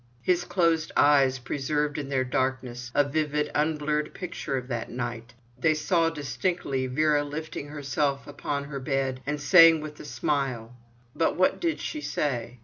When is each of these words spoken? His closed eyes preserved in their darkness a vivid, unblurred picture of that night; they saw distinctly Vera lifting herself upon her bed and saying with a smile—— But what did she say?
His 0.23 0.45
closed 0.45 0.91
eyes 0.97 1.37
preserved 1.37 1.99
in 1.99 2.09
their 2.09 2.23
darkness 2.23 2.91
a 2.95 3.03
vivid, 3.07 3.51
unblurred 3.53 4.15
picture 4.15 4.57
of 4.57 4.67
that 4.69 4.89
night; 4.89 5.35
they 5.59 5.75
saw 5.75 6.09
distinctly 6.09 6.87
Vera 6.87 7.23
lifting 7.23 7.67
herself 7.67 8.25
upon 8.25 8.63
her 8.63 8.79
bed 8.79 9.21
and 9.27 9.39
saying 9.39 9.79
with 9.79 9.99
a 9.99 10.05
smile—— 10.05 10.75
But 11.15 11.35
what 11.37 11.59
did 11.61 11.79
she 11.79 12.01
say? 12.01 12.57